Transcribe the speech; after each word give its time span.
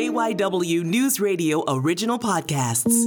KYW 0.00 0.82
News 0.82 1.20
Radio 1.20 1.62
original 1.68 2.18
podcasts. 2.18 3.04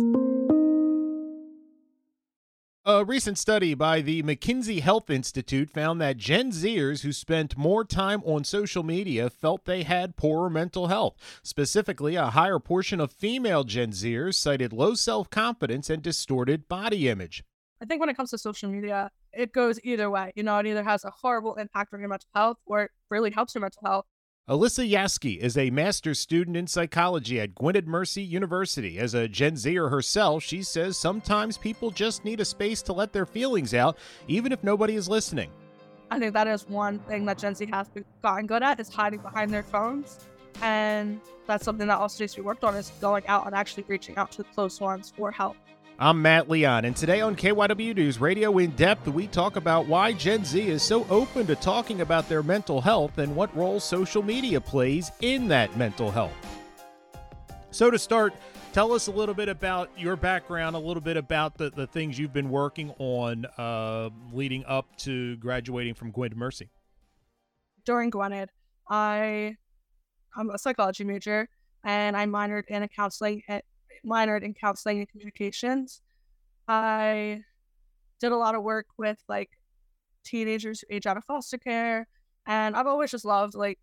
A 2.85 3.03
recent 3.03 3.39
study 3.39 3.73
by 3.73 4.01
the 4.01 4.21
McKinsey 4.21 4.79
Health 4.79 5.09
Institute 5.09 5.71
found 5.71 5.99
that 6.01 6.17
Gen 6.17 6.51
Zers 6.51 7.01
who 7.01 7.11
spent 7.11 7.57
more 7.57 7.83
time 7.83 8.21
on 8.25 8.43
social 8.43 8.83
media 8.83 9.31
felt 9.31 9.65
they 9.65 9.81
had 9.81 10.17
poorer 10.17 10.51
mental 10.51 10.85
health. 10.85 11.15
Specifically, 11.41 12.15
a 12.15 12.27
higher 12.27 12.59
portion 12.59 12.99
of 12.99 13.11
female 13.11 13.63
Gen 13.63 13.89
Zers 13.89 14.35
cited 14.35 14.71
low 14.71 14.93
self 14.93 15.31
confidence 15.31 15.89
and 15.89 16.03
distorted 16.03 16.67
body 16.67 17.09
image. 17.09 17.43
I 17.81 17.85
think 17.85 18.01
when 18.01 18.09
it 18.09 18.15
comes 18.15 18.29
to 18.29 18.37
social 18.37 18.69
media, 18.69 19.09
it 19.33 19.51
goes 19.51 19.79
either 19.83 20.11
way. 20.11 20.31
You 20.35 20.43
know, 20.43 20.59
it 20.59 20.67
either 20.67 20.83
has 20.83 21.03
a 21.05 21.09
horrible 21.09 21.55
impact 21.55 21.91
on 21.91 22.01
your 22.01 22.09
mental 22.09 22.29
health 22.35 22.57
or 22.67 22.83
it 22.83 22.91
really 23.09 23.31
helps 23.31 23.55
your 23.55 23.63
mental 23.63 23.81
health. 23.83 24.05
Alyssa 24.49 24.85
Yiaski 24.85 25.37
is 25.37 25.57
a 25.57 25.69
master's 25.69 26.19
student 26.19 26.57
in 26.57 26.67
psychology 26.67 27.39
at 27.39 27.55
Gwynedd 27.55 27.87
Mercy 27.87 28.21
University. 28.21 28.99
As 28.99 29.13
a 29.13 29.25
Gen 29.25 29.55
Zer 29.55 29.87
herself, 29.87 30.43
she 30.43 30.63
says 30.63 30.97
sometimes 30.97 31.57
people 31.57 31.91
just 31.91 32.25
need 32.25 32.41
a 32.41 32.45
space 32.45 32.81
to 32.81 32.91
let 32.91 33.13
their 33.13 33.25
feelings 33.25 33.73
out, 33.73 33.97
even 34.27 34.51
if 34.51 34.61
nobody 34.61 34.95
is 34.95 35.07
listening. 35.07 35.49
I 36.11 36.19
think 36.19 36.33
that 36.33 36.47
is 36.47 36.67
one 36.67 36.99
thing 36.99 37.23
that 37.23 37.37
Gen 37.37 37.55
Z 37.55 37.67
has 37.71 37.87
gotten 38.21 38.45
good 38.45 38.63
at 38.63 38.81
is 38.81 38.89
hiding 38.89 39.21
behind 39.21 39.49
their 39.53 39.63
phones. 39.63 40.19
And 40.61 41.21
that's 41.47 41.63
something 41.63 41.87
that 41.87 41.97
also 41.97 42.21
needs 42.21 42.33
to 42.33 42.41
be 42.41 42.45
worked 42.45 42.65
on 42.65 42.75
is 42.75 42.91
going 42.99 43.25
out 43.27 43.45
and 43.45 43.55
actually 43.55 43.85
reaching 43.87 44.17
out 44.17 44.33
to 44.33 44.43
close 44.43 44.81
ones 44.81 45.13
for 45.15 45.31
help. 45.31 45.55
I'm 45.99 46.23
Matt 46.23 46.49
Leon, 46.49 46.85
and 46.85 46.95
today 46.95 47.21
on 47.21 47.35
KYW 47.35 47.95
News 47.95 48.19
Radio 48.19 48.57
In 48.57 48.71
Depth, 48.71 49.07
we 49.07 49.27
talk 49.27 49.57
about 49.57 49.85
why 49.85 50.11
Gen 50.11 50.43
Z 50.43 50.59
is 50.59 50.81
so 50.81 51.05
open 51.07 51.45
to 51.45 51.55
talking 51.55 52.01
about 52.01 52.27
their 52.27 52.41
mental 52.41 52.81
health 52.81 53.19
and 53.19 53.35
what 53.35 53.55
role 53.55 53.79
social 53.79 54.23
media 54.23 54.59
plays 54.59 55.11
in 55.21 55.47
that 55.49 55.77
mental 55.77 56.09
health. 56.09 56.33
So, 57.69 57.91
to 57.91 57.99
start, 57.99 58.33
tell 58.73 58.91
us 58.91 59.05
a 59.05 59.11
little 59.11 59.35
bit 59.35 59.49
about 59.49 59.91
your 59.95 60.15
background, 60.15 60.75
a 60.75 60.79
little 60.79 60.99
bit 60.99 61.15
about 61.15 61.59
the, 61.59 61.69
the 61.69 61.85
things 61.85 62.17
you've 62.17 62.33
been 62.33 62.49
working 62.49 62.91
on 62.97 63.45
uh, 63.59 64.09
leading 64.31 64.65
up 64.65 64.95
to 64.97 65.37
graduating 65.37 65.93
from 65.93 66.11
Gwynedd 66.11 66.35
Mercy. 66.35 66.71
During 67.85 68.09
Gwynedd, 68.09 68.47
I, 68.89 69.57
I'm 70.35 70.49
a 70.49 70.57
psychology 70.57 71.03
major 71.03 71.47
and 71.83 72.17
I 72.17 72.25
minored 72.25 72.63
in 72.67 72.81
a 72.81 72.87
counseling 72.87 73.43
at 73.47 73.63
minored 74.05 74.43
in 74.43 74.53
counseling 74.53 74.99
and 74.99 75.09
communications. 75.09 76.01
I 76.67 77.43
did 78.19 78.31
a 78.31 78.37
lot 78.37 78.55
of 78.55 78.63
work 78.63 78.87
with 78.97 79.21
like 79.27 79.49
teenagers 80.23 80.81
who 80.81 80.95
age 80.95 81.05
out 81.05 81.17
of 81.17 81.25
foster 81.25 81.57
care, 81.57 82.07
and 82.45 82.75
I've 82.75 82.87
always 82.87 83.11
just 83.11 83.25
loved 83.25 83.55
like 83.55 83.79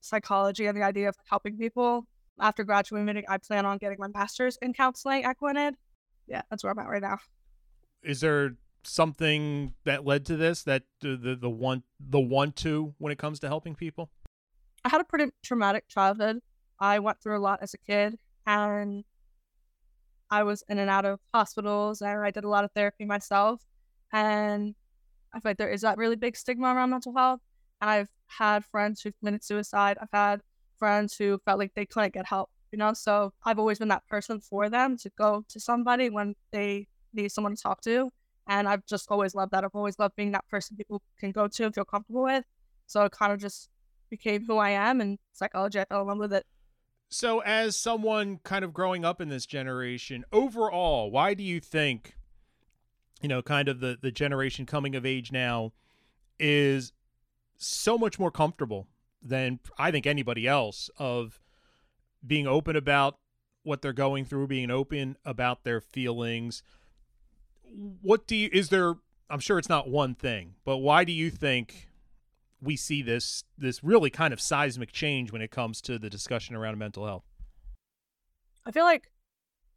psychology 0.00 0.66
and 0.66 0.76
the 0.76 0.82
idea 0.82 1.08
of 1.08 1.16
helping 1.28 1.56
people. 1.56 2.06
After 2.38 2.64
graduating, 2.64 3.24
I 3.28 3.38
plan 3.38 3.66
on 3.66 3.78
getting 3.78 3.98
my 4.00 4.08
master's 4.08 4.56
in 4.62 4.72
counseling 4.72 5.24
at 5.24 5.38
Gwynedd. 5.38 5.74
Yeah, 6.26 6.42
that's 6.48 6.64
where 6.64 6.72
I'm 6.72 6.78
at 6.78 6.88
right 6.88 7.02
now. 7.02 7.18
Is 8.02 8.20
there 8.20 8.56
something 8.82 9.74
that 9.84 10.06
led 10.06 10.24
to 10.26 10.36
this 10.36 10.62
that 10.62 10.84
the 11.00 11.16
the, 11.16 11.36
the 11.36 11.50
one 11.50 11.82
the 11.98 12.20
one 12.20 12.52
to 12.52 12.94
when 12.98 13.12
it 13.12 13.18
comes 13.18 13.40
to 13.40 13.48
helping 13.48 13.74
people? 13.74 14.10
I 14.84 14.88
had 14.88 15.00
a 15.00 15.04
pretty 15.04 15.32
traumatic 15.42 15.88
childhood. 15.88 16.38
I 16.78 16.98
went 17.00 17.20
through 17.20 17.36
a 17.36 17.40
lot 17.40 17.58
as 17.60 17.74
a 17.74 17.78
kid, 17.78 18.18
and 18.46 19.04
I 20.30 20.42
was 20.42 20.62
in 20.68 20.78
and 20.78 20.90
out 20.90 21.04
of 21.04 21.20
hospitals 21.34 22.02
and 22.02 22.20
I 22.20 22.30
did 22.30 22.44
a 22.44 22.48
lot 22.48 22.64
of 22.64 22.70
therapy 22.72 23.04
myself. 23.04 23.62
And 24.12 24.74
I 25.32 25.40
feel 25.40 25.50
like 25.50 25.58
there 25.58 25.70
is 25.70 25.82
that 25.82 25.98
really 25.98 26.16
big 26.16 26.36
stigma 26.36 26.74
around 26.74 26.90
mental 26.90 27.14
health. 27.16 27.40
And 27.80 27.90
I've 27.90 28.10
had 28.26 28.64
friends 28.64 29.02
who've 29.02 29.18
committed 29.18 29.44
suicide. 29.44 29.98
I've 30.00 30.08
had 30.12 30.40
friends 30.78 31.16
who 31.16 31.38
felt 31.44 31.58
like 31.58 31.74
they 31.74 31.86
couldn't 31.86 32.14
get 32.14 32.26
help, 32.26 32.50
you 32.72 32.78
know? 32.78 32.92
So 32.92 33.32
I've 33.44 33.58
always 33.58 33.78
been 33.78 33.88
that 33.88 34.06
person 34.08 34.40
for 34.40 34.68
them 34.68 34.96
to 34.98 35.10
go 35.18 35.44
to 35.48 35.60
somebody 35.60 36.10
when 36.10 36.34
they 36.52 36.86
need 37.12 37.32
someone 37.32 37.56
to 37.56 37.62
talk 37.62 37.80
to. 37.82 38.10
And 38.46 38.68
I've 38.68 38.84
just 38.86 39.06
always 39.10 39.34
loved 39.34 39.52
that. 39.52 39.64
I've 39.64 39.74
always 39.74 39.98
loved 39.98 40.16
being 40.16 40.32
that 40.32 40.48
person 40.48 40.76
people 40.76 41.02
can 41.18 41.32
go 41.32 41.48
to 41.48 41.64
and 41.64 41.74
feel 41.74 41.84
comfortable 41.84 42.22
with. 42.22 42.44
So 42.86 43.04
it 43.04 43.12
kind 43.12 43.32
of 43.32 43.38
just 43.38 43.68
became 44.10 44.44
who 44.44 44.56
I 44.58 44.70
am. 44.70 45.00
And 45.00 45.18
psychology, 45.32 45.78
I 45.80 45.84
fell 45.84 46.02
in 46.02 46.08
love 46.08 46.18
with 46.18 46.32
it. 46.32 46.46
So, 47.12 47.40
as 47.40 47.76
someone 47.76 48.38
kind 48.44 48.64
of 48.64 48.72
growing 48.72 49.04
up 49.04 49.20
in 49.20 49.28
this 49.28 49.44
generation, 49.44 50.24
overall, 50.32 51.10
why 51.10 51.34
do 51.34 51.42
you 51.42 51.58
think, 51.58 52.14
you 53.20 53.28
know, 53.28 53.42
kind 53.42 53.68
of 53.68 53.80
the 53.80 53.98
the 54.00 54.12
generation 54.12 54.64
coming 54.64 54.94
of 54.94 55.04
age 55.04 55.32
now 55.32 55.72
is 56.38 56.92
so 57.58 57.98
much 57.98 58.18
more 58.18 58.30
comfortable 58.30 58.86
than 59.20 59.58
I 59.76 59.90
think 59.90 60.06
anybody 60.06 60.46
else 60.46 60.88
of 60.98 61.40
being 62.24 62.46
open 62.46 62.76
about 62.76 63.18
what 63.64 63.82
they're 63.82 63.92
going 63.92 64.24
through, 64.24 64.46
being 64.46 64.70
open 64.70 65.16
about 65.24 65.64
their 65.64 65.80
feelings. 65.80 66.62
What 68.02 68.28
do 68.28 68.36
you 68.36 68.48
is 68.52 68.68
there 68.68 68.94
I'm 69.28 69.40
sure 69.40 69.58
it's 69.58 69.68
not 69.68 69.88
one 69.88 70.14
thing, 70.14 70.54
but 70.64 70.78
why 70.78 71.02
do 71.02 71.12
you 71.12 71.28
think 71.30 71.89
we 72.62 72.76
see 72.76 73.02
this 73.02 73.44
this 73.56 73.82
really 73.82 74.10
kind 74.10 74.32
of 74.32 74.40
seismic 74.40 74.92
change 74.92 75.32
when 75.32 75.42
it 75.42 75.50
comes 75.50 75.80
to 75.82 75.98
the 75.98 76.10
discussion 76.10 76.54
around 76.54 76.78
mental 76.78 77.06
health. 77.06 77.24
I 78.66 78.72
feel 78.72 78.84
like 78.84 79.10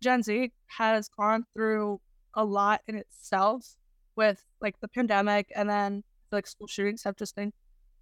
Gen 0.01 0.23
Z 0.23 0.51
has 0.77 1.07
gone 1.07 1.45
through 1.53 2.01
a 2.33 2.43
lot 2.43 2.81
in 2.87 2.95
itself 2.95 3.75
with 4.15 4.43
like 4.59 4.79
the 4.81 4.87
pandemic 4.87 5.51
and 5.55 5.69
then 5.69 6.03
like 6.31 6.47
school 6.47 6.67
shootings 6.67 7.03
have 7.03 7.15
just 7.15 7.35
been 7.35 7.53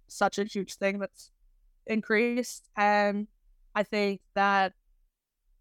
such 0.08 0.38
a 0.38 0.44
huge 0.44 0.74
thing 0.74 0.98
that's 0.98 1.30
increased 1.86 2.68
and 2.76 3.28
I 3.74 3.82
think 3.82 4.20
that 4.34 4.72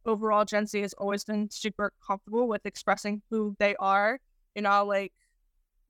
overall 0.06 0.46
Gen 0.46 0.68
Z 0.68 0.82
has 0.82 0.94
always 0.94 1.24
been 1.24 1.50
super 1.50 1.94
comfortable 2.06 2.48
with 2.48 2.66
expressing 2.66 3.22
who 3.30 3.56
they 3.60 3.76
are, 3.78 4.20
you 4.56 4.62
know, 4.62 4.86
like 4.86 5.14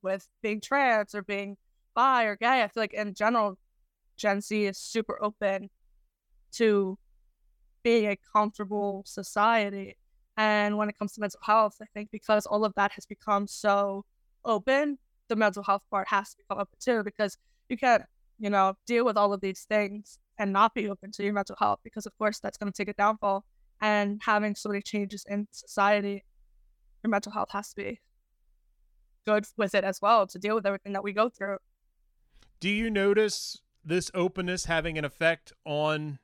with 0.01 0.27
being 0.41 0.61
trans 0.61 1.15
or 1.15 1.21
being 1.21 1.57
bi 1.93 2.23
or 2.23 2.35
gay. 2.35 2.63
I 2.63 2.67
feel 2.67 2.83
like 2.83 2.93
in 2.93 3.13
general, 3.13 3.57
Gen 4.17 4.41
Z 4.41 4.65
is 4.65 4.77
super 4.77 5.21
open 5.23 5.69
to 6.53 6.97
being 7.83 8.07
a 8.07 8.17
comfortable 8.33 9.03
society. 9.05 9.97
And 10.37 10.77
when 10.77 10.89
it 10.89 10.97
comes 10.97 11.13
to 11.13 11.21
mental 11.21 11.39
health, 11.43 11.77
I 11.81 11.85
think 11.93 12.09
because 12.11 12.45
all 12.45 12.63
of 12.65 12.73
that 12.75 12.91
has 12.93 13.05
become 13.05 13.47
so 13.47 14.05
open, 14.45 14.97
the 15.27 15.35
mental 15.35 15.63
health 15.63 15.83
part 15.89 16.07
has 16.09 16.31
to 16.31 16.37
become 16.37 16.59
open 16.59 16.77
too, 16.79 17.03
because 17.03 17.37
you 17.69 17.77
can't, 17.77 18.03
you 18.39 18.49
know, 18.49 18.75
deal 18.85 19.05
with 19.05 19.17
all 19.17 19.33
of 19.33 19.41
these 19.41 19.65
things 19.69 20.19
and 20.37 20.51
not 20.51 20.73
be 20.73 20.89
open 20.89 21.11
to 21.11 21.23
your 21.23 21.33
mental 21.33 21.55
health, 21.59 21.79
because 21.83 22.05
of 22.05 22.17
course 22.17 22.39
that's 22.39 22.57
going 22.57 22.71
to 22.71 22.75
take 22.75 22.89
a 22.89 22.93
downfall. 22.93 23.45
And 23.81 24.21
having 24.23 24.55
so 24.55 24.69
many 24.69 24.81
changes 24.81 25.25
in 25.27 25.47
society, 25.51 26.23
your 27.03 27.09
mental 27.09 27.31
health 27.31 27.49
has 27.51 27.69
to 27.69 27.75
be 27.75 27.99
good 29.25 29.45
with 29.57 29.75
it 29.75 29.83
as 29.83 30.01
well 30.01 30.27
to 30.27 30.39
deal 30.39 30.55
with 30.55 30.65
everything 30.65 30.93
that 30.93 31.03
we 31.03 31.13
go 31.13 31.29
through. 31.29 31.57
Do 32.61 32.69
you 32.69 32.89
notice 32.89 33.59
this 33.83 34.09
openness 34.13 34.65
having 34.65 34.97
an 34.97 35.03
effect 35.03 35.51
on 35.65 36.19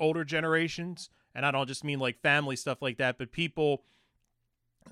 older 0.00 0.24
generations? 0.24 1.10
And 1.34 1.46
I 1.46 1.50
don't 1.50 1.68
just 1.68 1.84
mean 1.84 2.00
like 2.00 2.20
family 2.20 2.56
stuff 2.56 2.82
like 2.82 2.98
that, 2.98 3.18
but 3.18 3.30
people. 3.30 3.84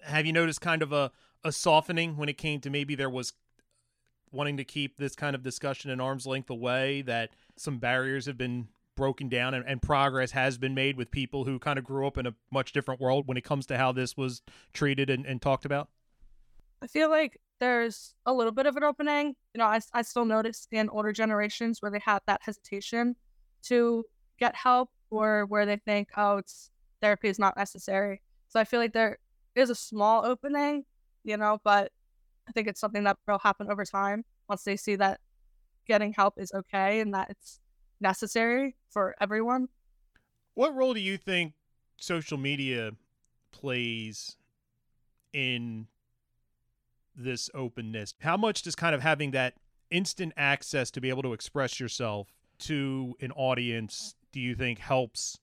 Have 0.05 0.25
you 0.25 0.33
noticed 0.33 0.61
kind 0.61 0.83
of 0.83 0.93
a, 0.93 1.11
a 1.43 1.51
softening 1.51 2.17
when 2.17 2.29
it 2.29 2.39
came 2.39 2.61
to 2.61 2.71
maybe 2.71 2.95
there 2.95 3.11
was 3.11 3.33
wanting 4.31 4.57
to 4.57 4.65
keep 4.65 4.99
this 4.99 5.17
kind 5.17 5.35
of 5.35 5.43
discussion 5.43 5.91
an 5.91 6.01
arm's 6.01 6.27
length 6.27 6.49
away, 6.49 7.03
that 7.03 7.31
some 7.57 7.79
barriers 7.79 8.27
have 8.27 8.39
been 8.39 8.69
broken 8.97 9.29
down 9.29 9.55
and, 9.55 9.65
and, 9.67 9.83
progress 9.83 10.31
has 10.33 10.59
been 10.59 10.75
made 10.75 10.97
with 10.97 11.11
people 11.11 11.45
who 11.45 11.59
kind 11.59 11.79
of 11.79 11.85
grew 11.85 12.07
up 12.07 12.19
in 12.19 12.27
a 12.27 12.35
much 12.53 12.73
different 12.73 13.01
world 13.01 13.27
when 13.27 13.37
it 13.37 13.43
comes 13.43 13.67
to 13.67 13.77
how 13.77 13.91
this 13.91 14.17
was 14.17 14.43
treated 14.73 15.09
and, 15.11 15.27
and 15.27 15.41
talked 15.41 15.65
about? 15.65 15.89
I 16.83 16.87
feel 16.87 17.11
like 17.11 17.41
there's 17.61 18.15
a 18.27 18.33
little 18.33 18.53
bit 18.53 18.67
of 18.67 18.77
an 18.77 18.83
opening. 18.83 19.37
You 19.55 19.59
know, 19.59 19.67
I, 19.67 19.81
I 19.93 20.03
still 20.03 20.25
notice 20.25 20.67
in 20.73 20.89
older 20.89 21.13
generations 21.13 21.81
where 21.81 21.91
they 21.91 22.01
have 22.05 22.23
that 22.27 22.41
hesitation 22.43 23.17
to 23.65 24.05
get 24.39 24.55
help 24.57 24.91
or 25.11 25.47
where 25.47 25.67
they 25.67 25.77
think, 25.77 26.09
oh, 26.17 26.39
it's 26.39 26.71
therapy 27.01 27.29
is 27.29 27.39
not 27.39 27.57
necessary. 27.57 28.23
So 28.49 28.59
I 28.59 28.65
feel 28.65 28.81
like 28.81 28.93
there 28.93 29.19
is 29.55 29.71
a 29.71 29.75
small 29.75 30.25
opening, 30.25 30.85
you 31.23 31.37
know, 31.37 31.61
but 31.63 31.93
I 32.49 32.53
think 32.53 32.67
it's 32.67 32.81
something 32.81 33.05
that 33.05 33.19
will 33.29 33.39
happen 33.39 33.71
over 33.71 33.85
time 33.85 34.25
once 34.49 34.65
they 34.65 34.77
see 34.77 34.97
that 34.97 35.21
getting 35.87 36.13
help 36.13 36.35
is 36.39 36.53
okay 36.53 37.01
and 37.01 37.15
that 37.15 37.31
it's 37.31 37.61
necessary 38.01 38.77
for 38.89 39.15
everyone. 39.21 39.69
What 40.55 40.75
role 40.75 40.95
do 40.95 41.01
you 41.01 41.17
think 41.17 41.53
social 41.99 42.39
media 42.39 42.93
plays 43.53 44.37
in 45.33 45.87
this 47.23 47.51
openness? 47.55 48.15
How 48.21 48.37
much 48.37 48.63
does 48.63 48.75
kind 48.75 48.95
of 48.95 49.03
having 49.03 49.31
that 49.33 49.55
instant 49.91 50.33
access 50.37 50.91
to 50.93 51.01
be 51.01 51.09
able 51.09 51.23
to 51.23 51.33
express 51.33 51.81
yourself 51.81 52.29
to 52.61 53.15
an 53.21 53.33
audience 53.33 54.15
do 54.33 54.41
you 54.41 54.55
think 54.55 54.79
helps 54.79 55.39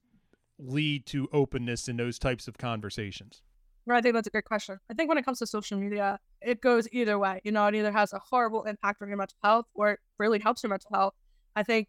lead 0.59 1.06
to 1.07 1.27
openness 1.33 1.88
in 1.88 1.97
those 1.97 2.18
types 2.18 2.47
of 2.47 2.57
conversations? 2.57 3.41
Right, 3.85 3.97
I 3.97 4.01
think 4.01 4.15
that's 4.15 4.27
a 4.27 4.31
great 4.31 4.45
question. 4.45 4.79
I 4.89 4.94
think 4.94 5.09
when 5.09 5.18
it 5.18 5.25
comes 5.25 5.39
to 5.39 5.47
social 5.47 5.77
media, 5.77 6.19
it 6.41 6.62
goes 6.62 6.88
either 6.91 7.18
way. 7.18 7.41
You 7.44 7.51
know, 7.51 7.65
it 7.68 7.75
either 7.75 7.91
has 7.91 8.13
a 8.13 8.19
horrible 8.19 8.63
impact 8.63 9.01
on 9.01 9.07
your 9.07 9.18
mental 9.18 9.38
health 9.44 9.65
or 9.74 9.91
it 9.91 10.00
really 10.18 10.39
helps 10.39 10.63
your 10.63 10.69
mental 10.69 10.89
health. 10.94 11.13
I 11.56 11.63
think 11.63 11.88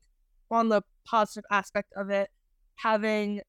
on 0.51 0.69
the 0.69 0.83
positive 1.07 1.45
aspect 1.51 1.93
of 1.97 2.11
it, 2.11 2.31
having 2.77 3.41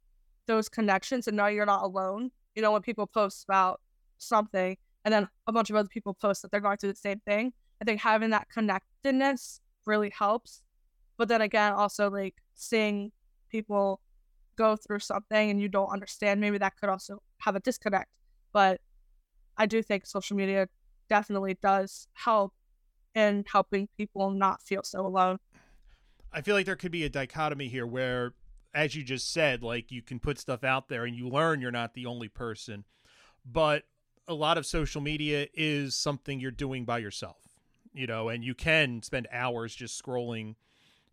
those 0.47 0.67
connections 0.67 1.27
and 1.27 1.37
know 1.37 1.47
you're 1.47 1.65
not 1.65 1.83
alone. 1.83 2.31
You 2.55 2.61
know, 2.61 2.71
when 2.71 2.81
people 2.81 3.05
post 3.07 3.43
about 3.43 3.81
something 4.17 4.77
and 5.05 5.13
then 5.13 5.27
a 5.47 5.51
bunch 5.51 5.69
of 5.69 5.75
other 5.75 5.89
people 5.89 6.13
post 6.13 6.41
that 6.41 6.51
they're 6.51 6.59
going 6.59 6.77
through 6.77 6.91
the 6.91 6.95
same 6.95 7.19
thing, 7.25 7.53
I 7.81 7.85
think 7.85 8.01
having 8.01 8.31
that 8.31 8.49
connectedness 8.49 9.61
really 9.85 10.11
helps. 10.17 10.61
But 11.17 11.27
then 11.27 11.41
again, 11.41 11.73
also 11.73 12.09
like 12.09 12.35
seeing 12.55 13.11
people 13.49 14.01
go 14.55 14.75
through 14.75 14.99
something 14.99 15.49
and 15.49 15.61
you 15.61 15.67
don't 15.67 15.89
understand, 15.89 16.41
maybe 16.41 16.57
that 16.57 16.77
could 16.77 16.89
also 16.89 17.21
have 17.39 17.55
a 17.55 17.59
disconnect. 17.59 18.09
But 18.51 18.81
I 19.57 19.65
do 19.65 19.81
think 19.81 20.05
social 20.05 20.35
media 20.35 20.67
definitely 21.09 21.57
does 21.61 22.07
help 22.13 22.53
in 23.15 23.45
helping 23.51 23.87
people 23.97 24.31
not 24.31 24.61
feel 24.61 24.83
so 24.83 25.05
alone. 25.05 25.39
I 26.31 26.41
feel 26.41 26.55
like 26.55 26.65
there 26.65 26.75
could 26.75 26.91
be 26.91 27.05
a 27.05 27.09
dichotomy 27.09 27.67
here 27.67 27.87
where, 27.87 28.33
as 28.73 28.95
you 28.95 29.03
just 29.03 29.33
said, 29.33 29.63
like 29.63 29.91
you 29.91 30.01
can 30.01 30.19
put 30.19 30.37
stuff 30.37 30.63
out 30.63 30.89
there 30.89 31.05
and 31.05 31.15
you 31.15 31.27
learn 31.27 31.59
you're 31.59 31.71
not 31.71 31.95
the 31.95 32.05
only 32.05 32.27
person. 32.27 32.85
But 33.45 33.83
a 34.29 34.33
lot 34.33 34.57
of 34.57 34.65
social 34.65 35.01
media 35.01 35.47
is 35.53 35.95
something 35.95 36.39
you're 36.39 36.51
doing 36.51 36.85
by 36.85 36.99
yourself, 36.99 37.57
you 37.93 38.07
know, 38.07 38.29
and 38.29 38.43
you 38.43 38.53
can 38.53 39.01
spend 39.01 39.27
hours 39.31 39.75
just 39.75 40.01
scrolling 40.01 40.55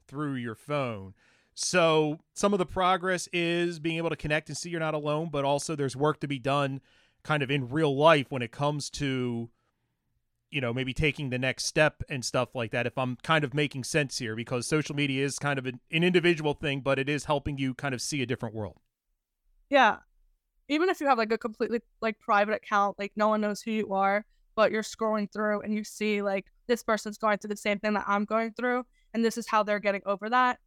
through 0.07 0.35
your 0.35 0.55
phone. 0.55 1.15
So 1.55 2.21
some 2.35 2.53
of 2.53 2.59
the 2.59 2.67
progress 2.67 3.29
is 3.33 3.79
being 3.79 3.97
able 3.97 4.11
to 4.11 4.17
connect 4.17 4.49
and 4.49 4.57
see 4.57 4.69
you're 4.69 4.79
not 4.79 4.93
alone, 4.93 5.31
but 5.33 5.45
also 5.45 5.75
there's 5.75 5.97
work 5.97 6.21
to 6.21 6.29
be 6.29 6.39
done 6.39 6.83
kind 7.23 7.43
of 7.43 7.51
in 7.51 7.71
real 7.71 7.97
life 7.97 8.27
when 8.29 8.43
it 8.43 8.53
comes 8.53 8.91
to 8.91 9.49
you 10.51 10.61
know 10.61 10.73
maybe 10.73 10.95
taking 10.95 11.31
the 11.31 11.39
next 11.39 11.67
step 11.67 12.05
and 12.09 12.25
stuff 12.25 12.55
like 12.55 12.71
that 12.71 12.87
if 12.87 12.97
i'm 12.97 13.17
kind 13.25 13.43
of 13.43 13.53
making 13.53 13.83
sense 13.83 14.19
here 14.19 14.37
because 14.37 14.65
social 14.65 14.95
media 14.95 15.25
is 15.25 15.37
kind 15.41 15.59
of 15.59 15.67
an, 15.67 15.81
an 15.91 16.05
individual 16.05 16.55
thing 16.55 16.81
but 16.81 17.01
it 17.01 17.09
is 17.09 17.25
helping 17.25 17.59
you 17.59 17.75
kind 17.75 17.95
of 17.95 18.01
see 18.01 18.23
a 18.23 18.27
different 18.27 18.55
world 18.55 18.79
yeah 19.69 19.97
even 20.69 20.89
if 20.89 21.01
you 21.01 21.07
have 21.07 21.19
like 21.19 21.33
a 21.33 21.39
completely 21.39 21.81
like 22.01 22.19
private 22.19 22.55
account 22.55 22.99
like 22.99 23.13
no 23.17 23.29
one 23.29 23.41
knows 23.41 23.61
who 23.63 23.71
you 23.71 23.93
are 23.93 24.25
but 24.55 24.73
you're 24.73 24.83
scrolling 24.83 25.31
through 25.31 25.61
and 25.61 25.75
you 25.75 25.85
see 25.85 26.23
like 26.23 26.47
this 26.67 26.83
person's 26.83 27.19
going 27.19 27.39
through 27.39 27.49
the 27.49 27.57
same 27.57 27.79
thing 27.79 27.95
that 27.95 28.05
i'm 28.07 28.25
going 28.25 28.53
through 28.53 28.85
and 29.15 29.25
this 29.25 29.39
is 29.39 29.47
how 29.47 29.63
they're 29.63 29.79
getting 29.79 30.03
over 30.07 30.29
that 30.29 30.59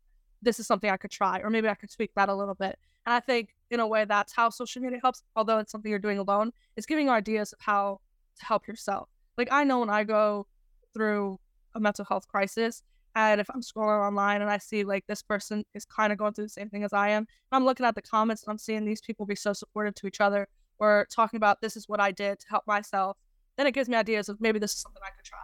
this 0.41 0.59
is 0.59 0.67
something 0.67 0.89
i 0.89 0.97
could 0.97 1.11
try 1.11 1.39
or 1.39 1.49
maybe 1.49 1.67
i 1.67 1.73
could 1.73 1.91
tweak 1.91 2.11
that 2.15 2.29
a 2.29 2.35
little 2.35 2.55
bit. 2.55 2.77
And 3.05 3.13
i 3.13 3.19
think 3.19 3.55
in 3.71 3.79
a 3.79 3.87
way 3.87 4.05
that's 4.05 4.33
how 4.33 4.49
social 4.49 4.81
media 4.81 4.99
helps 5.01 5.23
although 5.35 5.59
it's 5.59 5.71
something 5.71 5.89
you're 5.89 5.99
doing 5.99 6.19
alone 6.19 6.51
it's 6.75 6.87
giving 6.87 7.07
you 7.07 7.11
ideas 7.11 7.53
of 7.53 7.59
how 7.61 7.99
to 8.39 8.45
help 8.45 8.67
yourself. 8.67 9.09
Like 9.37 9.49
i 9.51 9.63
know 9.63 9.79
when 9.79 9.89
i 9.89 10.03
go 10.03 10.47
through 10.93 11.39
a 11.75 11.79
mental 11.79 12.05
health 12.05 12.27
crisis 12.27 12.83
and 13.15 13.41
if 13.41 13.49
i'm 13.53 13.61
scrolling 13.61 14.05
online 14.05 14.41
and 14.41 14.49
i 14.49 14.57
see 14.57 14.83
like 14.83 15.05
this 15.07 15.21
person 15.21 15.63
is 15.73 15.85
kind 15.85 16.11
of 16.11 16.17
going 16.17 16.33
through 16.33 16.45
the 16.45 16.49
same 16.49 16.69
thing 16.69 16.83
as 16.83 16.93
i 16.93 17.09
am 17.09 17.25
i'm 17.51 17.65
looking 17.65 17.85
at 17.85 17.95
the 17.95 18.01
comments 18.01 18.43
and 18.43 18.51
i'm 18.51 18.57
seeing 18.57 18.85
these 18.85 19.01
people 19.01 19.25
be 19.25 19.35
so 19.35 19.53
supportive 19.53 19.95
to 19.95 20.07
each 20.07 20.21
other 20.21 20.47
or 20.79 21.07
talking 21.13 21.37
about 21.37 21.61
this 21.61 21.75
is 21.75 21.87
what 21.87 21.99
i 21.99 22.11
did 22.11 22.39
to 22.39 22.47
help 22.49 22.65
myself 22.67 23.17
then 23.57 23.67
it 23.67 23.73
gives 23.73 23.89
me 23.89 23.95
ideas 23.95 24.29
of 24.29 24.39
maybe 24.39 24.59
this 24.59 24.73
is 24.73 24.81
something 24.81 25.01
i 25.05 25.09
could 25.15 25.25
try 25.25 25.37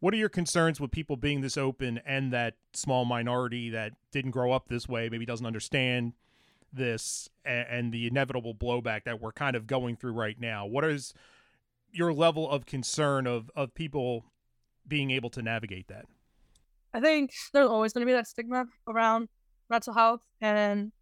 what 0.00 0.14
are 0.14 0.18
your 0.18 0.28
concerns 0.28 0.80
with 0.80 0.90
people 0.92 1.16
being 1.16 1.40
this 1.40 1.56
open 1.56 2.00
and 2.06 2.32
that 2.32 2.54
small 2.72 3.04
minority 3.04 3.70
that 3.70 3.92
didn't 4.12 4.30
grow 4.30 4.52
up 4.52 4.68
this 4.68 4.88
way 4.88 5.08
maybe 5.08 5.26
doesn't 5.26 5.46
understand 5.46 6.12
this 6.72 7.28
and, 7.44 7.92
the 7.92 8.06
inevitable 8.06 8.54
blowback 8.54 9.04
that 9.04 9.20
we're 9.20 9.32
kind 9.32 9.56
of 9.56 9.66
going 9.66 9.96
through 9.96 10.12
right 10.12 10.38
now. 10.38 10.66
What 10.66 10.84
is 10.84 11.14
your 11.90 12.12
level 12.12 12.48
of 12.48 12.66
concern 12.66 13.26
of 13.26 13.50
of 13.56 13.74
people 13.74 14.26
being 14.86 15.10
able 15.10 15.30
to 15.30 15.42
navigate 15.42 15.88
that? 15.88 16.06
I 16.94 17.00
think 17.00 17.32
there's 17.52 17.68
always 17.68 17.92
going 17.92 18.06
to 18.06 18.10
be 18.10 18.14
that 18.14 18.26
stigma 18.26 18.66
around 18.86 19.28
mental 19.68 19.92
health 19.92 20.22
and 20.40 20.92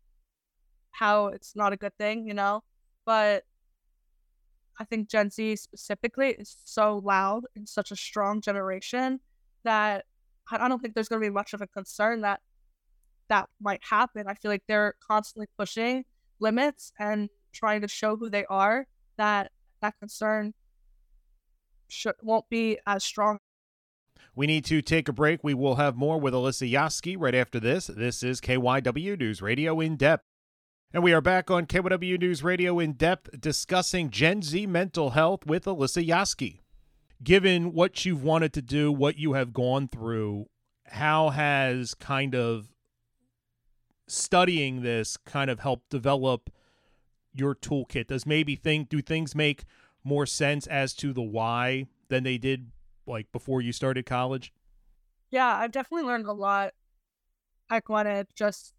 how 0.91 1.29
it's 1.29 1.55
not 1.55 1.73
a 1.73 1.77
good 1.77 1.97
thing, 1.97 2.27
you 2.27 2.35
know. 2.35 2.63
But 3.05 3.45
I 4.79 4.85
think 4.85 5.09
Gen 5.09 5.31
Z 5.31 5.57
specifically 5.57 6.31
is 6.31 6.57
so 6.65 7.01
loud 7.05 7.45
and 7.55 7.69
such 7.69 7.91
a 7.91 7.97
strong 7.97 8.41
generation 8.41 9.21
that 9.65 10.05
I 10.51 10.69
don't 10.69 10.81
think 10.81 10.95
there's 10.95 11.09
going 11.09 11.23
to 11.23 11.27
be 11.27 11.33
much 11.33 11.55
of 11.55 11.61
a 11.61 11.67
concern 11.67 12.21
that 12.23 12.41
that 13.29 13.49
might 13.61 13.81
happen. 13.89 14.27
I 14.29 14.35
feel 14.35 14.51
like 14.51 14.63
they're 14.69 14.95
constantly 15.07 15.47
pushing 15.59 16.05
limits 16.41 16.93
and 16.99 17.29
trying 17.53 17.81
to 17.81 17.89
show 17.89 18.17
who 18.17 18.31
they 18.31 18.45
are. 18.47 18.87
That 19.17 19.53
that 19.81 19.99
concern 19.99 20.55
should, 21.89 22.15
won't 22.23 22.49
be 22.49 22.79
as 22.87 23.03
strong. 23.05 23.39
We 24.37 24.47
need 24.47 24.67
to 24.67 24.83
take 24.83 25.09
a 25.09 25.15
break. 25.15 25.43
We 25.43 25.55
will 25.55 25.77
have 25.77 25.97
more 25.97 26.21
with 26.21 26.35
Alyssa 26.35 26.71
Yiaski 26.71 27.17
right 27.19 27.35
after 27.35 27.59
this. 27.59 27.87
This 27.87 28.23
is 28.23 28.39
KYW 28.39 29.19
News 29.19 29.41
Radio 29.41 29.81
in 29.81 29.97
depth. 29.97 30.25
And 30.93 31.03
we 31.03 31.15
are 31.15 31.23
back 31.23 31.51
on 31.51 31.65
KYW 31.65 32.21
News 32.21 32.45
Radio 32.45 32.79
in 32.79 32.93
depth 32.93 33.41
discussing 33.41 34.11
Gen 34.11 34.43
Z 34.43 34.67
mental 34.67 35.11
health 35.11 35.47
with 35.47 35.65
Alyssa 35.65 36.07
Yiaski. 36.07 36.61
Given 37.23 37.73
what 37.73 38.05
you've 38.05 38.23
wanted 38.23 38.53
to 38.53 38.61
do, 38.61 38.93
what 38.93 39.17
you 39.17 39.33
have 39.33 39.55
gone 39.55 39.89
through, 39.89 40.45
how 40.85 41.31
has 41.31 41.95
kind 41.95 42.35
of 42.35 42.69
studying 44.07 44.83
this 44.83 45.17
kind 45.17 45.49
of 45.49 45.61
help 45.61 45.89
develop 45.89 46.51
your 47.33 47.55
toolkit? 47.55 48.09
Does 48.09 48.27
maybe 48.27 48.55
think 48.55 48.91
do 48.91 49.01
things 49.01 49.35
make 49.35 49.65
more 50.05 50.27
sense 50.27 50.67
as 50.67 50.93
to 50.97 51.15
the 51.15 51.23
why 51.23 51.87
than 52.11 52.23
they 52.23 52.37
did 52.37 52.71
like 53.07 53.31
before 53.33 53.61
you 53.61 53.73
started 53.73 54.07
college? 54.07 54.53
Yeah, 55.31 55.57
I've 55.57 55.73
definitely 55.73 56.07
learned 56.07 56.27
a 56.27 56.33
lot. 56.33 56.73
I 57.69 57.81
wanted 57.89 58.29
just 58.35 58.73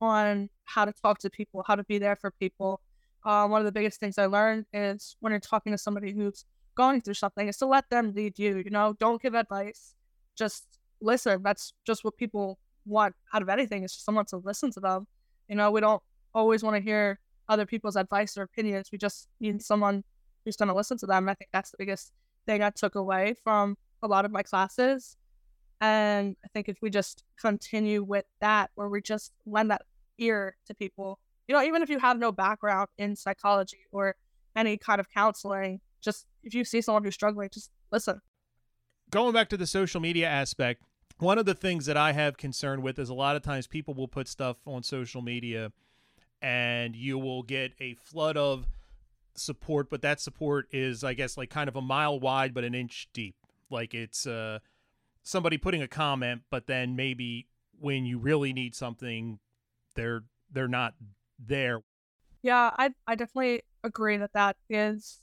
on 0.00 0.50
how 0.64 0.84
to 0.84 0.92
talk 0.92 1.18
to 1.20 1.30
people, 1.30 1.64
how 1.66 1.74
to 1.74 1.84
be 1.84 1.98
there 1.98 2.16
for 2.16 2.30
people. 2.30 2.80
Um, 3.24 3.50
one 3.50 3.60
of 3.60 3.64
the 3.64 3.72
biggest 3.72 3.98
things 3.98 4.18
I 4.18 4.26
learned 4.26 4.66
is 4.72 5.16
when 5.20 5.32
you're 5.32 5.40
talking 5.40 5.72
to 5.72 5.78
somebody 5.78 6.12
who's 6.12 6.44
going 6.76 7.00
through 7.00 7.14
something, 7.14 7.48
is 7.48 7.56
to 7.58 7.66
let 7.66 7.90
them 7.90 8.12
lead 8.14 8.38
you. 8.38 8.62
You 8.64 8.70
know, 8.70 8.94
don't 8.98 9.20
give 9.20 9.34
advice, 9.34 9.94
just 10.36 10.78
listen. 11.00 11.42
That's 11.42 11.72
just 11.84 12.04
what 12.04 12.16
people 12.16 12.58
want 12.86 13.14
out 13.34 13.42
of 13.42 13.48
anything 13.48 13.82
is 13.82 13.92
just 13.92 14.04
someone 14.04 14.26
to 14.26 14.36
listen 14.38 14.70
to 14.72 14.80
them. 14.80 15.06
You 15.48 15.56
know, 15.56 15.70
we 15.70 15.80
don't 15.80 16.02
always 16.34 16.62
want 16.62 16.76
to 16.76 16.82
hear 16.82 17.18
other 17.48 17.66
people's 17.66 17.96
advice 17.96 18.36
or 18.38 18.42
opinions. 18.42 18.90
We 18.92 18.98
just 18.98 19.28
need 19.40 19.60
someone 19.62 20.04
who's 20.44 20.56
going 20.56 20.68
to 20.68 20.74
listen 20.74 20.96
to 20.98 21.06
them. 21.06 21.28
I 21.28 21.34
think 21.34 21.50
that's 21.52 21.70
the 21.70 21.78
biggest 21.78 22.12
thing 22.48 22.62
I 22.62 22.70
took 22.70 22.94
away 22.94 23.34
from 23.44 23.76
a 24.02 24.08
lot 24.08 24.24
of 24.24 24.32
my 24.32 24.42
classes. 24.42 25.16
And 25.80 26.34
I 26.44 26.48
think 26.48 26.68
if 26.68 26.78
we 26.82 26.90
just 26.90 27.22
continue 27.40 28.02
with 28.02 28.24
that, 28.40 28.70
where 28.74 28.88
we 28.88 29.00
just 29.00 29.32
lend 29.46 29.70
that 29.70 29.82
ear 30.18 30.56
to 30.66 30.74
people, 30.74 31.20
you 31.46 31.54
know, 31.54 31.62
even 31.62 31.82
if 31.82 31.90
you 31.90 31.98
have 31.98 32.18
no 32.18 32.32
background 32.32 32.88
in 32.96 33.14
psychology 33.14 33.78
or 33.92 34.16
any 34.56 34.76
kind 34.76 34.98
of 34.98 35.08
counseling, 35.10 35.80
just 36.00 36.26
if 36.42 36.54
you 36.54 36.64
see 36.64 36.80
someone 36.80 37.04
who's 37.04 37.14
struggling, 37.14 37.50
just 37.52 37.70
listen. 37.92 38.20
Going 39.10 39.32
back 39.32 39.48
to 39.50 39.56
the 39.56 39.66
social 39.66 40.00
media 40.00 40.26
aspect, 40.26 40.82
one 41.18 41.38
of 41.38 41.46
the 41.46 41.54
things 41.54 41.86
that 41.86 41.96
I 41.96 42.12
have 42.12 42.36
concern 42.36 42.82
with 42.82 42.98
is 42.98 43.08
a 43.08 43.14
lot 43.14 43.36
of 43.36 43.42
times 43.42 43.66
people 43.66 43.94
will 43.94 44.08
put 44.08 44.26
stuff 44.26 44.56
on 44.66 44.82
social 44.82 45.22
media 45.22 45.72
and 46.40 46.96
you 46.96 47.18
will 47.18 47.42
get 47.42 47.72
a 47.80 47.94
flood 47.94 48.36
of 48.36 48.66
support, 49.38 49.90
but 49.90 50.02
that 50.02 50.20
support 50.20 50.66
is, 50.70 51.04
I 51.04 51.14
guess, 51.14 51.36
like 51.36 51.50
kind 51.50 51.68
of 51.68 51.76
a 51.76 51.82
mile 51.82 52.18
wide 52.18 52.54
but 52.54 52.64
an 52.64 52.74
inch 52.74 53.08
deep. 53.12 53.36
Like 53.70 53.94
it's 53.94 54.26
uh, 54.26 54.58
somebody 55.22 55.58
putting 55.58 55.82
a 55.82 55.88
comment, 55.88 56.42
but 56.50 56.66
then 56.66 56.96
maybe 56.96 57.46
when 57.78 58.04
you 58.04 58.18
really 58.18 58.52
need 58.52 58.74
something, 58.74 59.38
they're 59.94 60.24
they're 60.50 60.68
not 60.68 60.94
there. 61.38 61.82
Yeah, 62.42 62.70
I 62.78 62.90
I 63.06 63.14
definitely 63.14 63.62
agree 63.84 64.16
that 64.16 64.32
that 64.32 64.56
is 64.68 65.20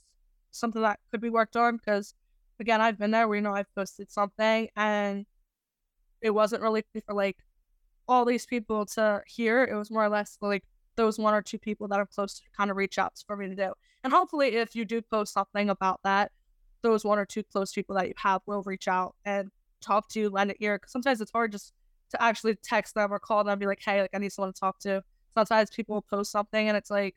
something 0.50 0.82
that 0.82 1.00
could 1.10 1.20
be 1.20 1.30
worked 1.30 1.56
on 1.56 1.76
because 1.76 2.14
again, 2.60 2.80
I've 2.80 2.98
been 2.98 3.10
there 3.10 3.28
where 3.28 3.36
you 3.36 3.42
know 3.42 3.54
I've 3.54 3.72
posted 3.74 4.10
something 4.10 4.68
and 4.76 5.26
it 6.20 6.30
wasn't 6.30 6.62
really 6.62 6.84
for 7.06 7.14
like 7.14 7.38
all 8.08 8.24
these 8.24 8.46
people 8.46 8.86
to 8.86 9.22
hear. 9.26 9.64
It 9.64 9.74
was 9.74 9.90
more 9.90 10.04
or 10.04 10.08
less 10.08 10.38
like 10.40 10.64
those 10.96 11.18
one 11.18 11.34
or 11.34 11.42
two 11.42 11.58
people 11.58 11.88
that 11.88 11.98
are 11.98 12.06
close 12.06 12.34
to 12.38 12.42
kind 12.56 12.70
of 12.70 12.76
reach 12.76 12.98
out 12.98 13.12
for 13.26 13.36
me 13.36 13.48
to 13.48 13.54
do. 13.54 13.72
And 14.04 14.12
hopefully, 14.12 14.56
if 14.56 14.74
you 14.74 14.84
do 14.84 15.02
post 15.02 15.32
something 15.32 15.70
about 15.70 16.00
that, 16.04 16.32
those 16.82 17.04
one 17.04 17.18
or 17.18 17.26
two 17.26 17.42
close 17.42 17.72
people 17.72 17.96
that 17.96 18.08
you 18.08 18.14
have 18.16 18.42
will 18.46 18.62
reach 18.62 18.88
out 18.88 19.14
and 19.24 19.50
talk 19.80 20.08
to 20.10 20.20
you, 20.20 20.30
lend 20.30 20.50
an 20.50 20.56
ear. 20.60 20.76
Because 20.76 20.92
sometimes 20.92 21.20
it's 21.20 21.32
hard 21.32 21.52
just 21.52 21.72
to 22.10 22.22
actually 22.22 22.54
text 22.56 22.94
them 22.94 23.12
or 23.12 23.18
call 23.18 23.44
them 23.44 23.52
and 23.52 23.60
be 23.60 23.66
like, 23.66 23.82
hey, 23.84 24.00
like 24.00 24.10
I 24.14 24.18
need 24.18 24.32
someone 24.32 24.52
to 24.52 24.60
talk 24.60 24.78
to. 24.80 25.02
Sometimes 25.34 25.70
people 25.70 25.96
will 25.96 26.02
post 26.02 26.32
something 26.32 26.68
and 26.68 26.76
it's 26.76 26.90
like 26.90 27.16